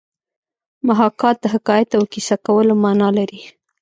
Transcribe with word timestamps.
محاکات 0.87 1.35
د 1.41 1.45
حکایت 1.53 1.89
او 1.97 2.03
کیسه 2.13 2.35
کولو 2.45 2.73
مانا 2.83 3.09
لري 3.17 3.41